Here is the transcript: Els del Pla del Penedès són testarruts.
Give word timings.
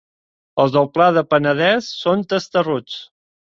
Els 0.63 0.73
del 0.75 0.89
Pla 0.95 1.09
del 1.17 1.27
Penedès 1.35 1.93
són 2.01 2.27
testarruts. 2.35 3.01